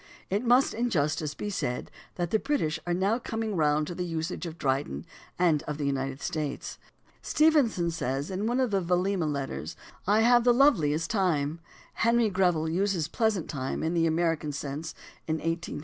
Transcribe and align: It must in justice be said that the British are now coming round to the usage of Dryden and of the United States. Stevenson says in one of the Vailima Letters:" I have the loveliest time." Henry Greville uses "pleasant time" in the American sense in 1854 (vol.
It 0.31 0.43
must 0.43 0.73
in 0.73 0.89
justice 0.89 1.35
be 1.35 1.51
said 1.51 1.91
that 2.15 2.31
the 2.31 2.39
British 2.39 2.79
are 2.87 2.93
now 2.95 3.19
coming 3.19 3.55
round 3.55 3.85
to 3.85 3.93
the 3.93 4.03
usage 4.03 4.47
of 4.47 4.57
Dryden 4.57 5.05
and 5.37 5.61
of 5.67 5.77
the 5.77 5.85
United 5.85 6.21
States. 6.23 6.79
Stevenson 7.21 7.91
says 7.91 8.31
in 8.31 8.47
one 8.47 8.59
of 8.59 8.71
the 8.71 8.81
Vailima 8.81 9.31
Letters:" 9.31 9.75
I 10.17 10.21
have 10.21 10.43
the 10.43 10.55
loveliest 10.55 11.11
time." 11.11 11.59
Henry 11.93 12.31
Greville 12.31 12.67
uses 12.67 13.07
"pleasant 13.07 13.47
time" 13.47 13.83
in 13.83 13.93
the 13.93 14.07
American 14.07 14.51
sense 14.51 14.95
in 15.27 15.35
1854 15.35 15.75
(vol. 15.77 15.79